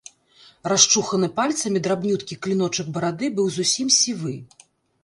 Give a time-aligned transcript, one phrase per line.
[0.71, 4.37] Расчуханы пальцамі драбнюткі кліночак барады быў зусім сівы.